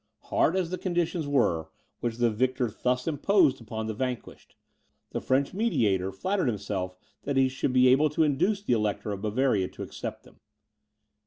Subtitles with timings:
[0.33, 1.69] Hard as the conditions were,
[1.99, 4.55] which the victor thus imposed upon the vanquished,
[5.11, 9.67] the French mediator flattered himself he should be able to induce the Elector of Bavaria
[9.67, 10.39] to accept them.